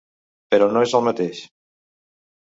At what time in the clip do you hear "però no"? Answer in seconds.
0.53-0.81